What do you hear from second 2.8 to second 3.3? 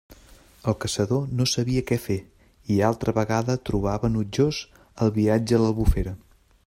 altra